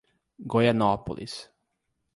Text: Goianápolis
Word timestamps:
Goianápolis 0.53 1.51